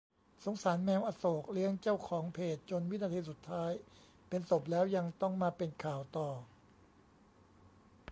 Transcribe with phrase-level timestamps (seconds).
[0.45, 3.71] "สงสารแมวอโศก เลี้ยงเจ้าของเพจจนวินาทีสุดท้าย
[4.29, 6.29] เป็นศพแล้วยังต้องมาเป็นข่าวต่อ"